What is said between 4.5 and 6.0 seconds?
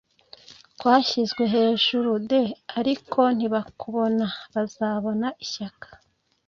Bazabona ishyaka